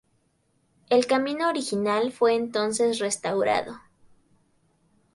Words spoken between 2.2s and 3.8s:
entonces restaurado.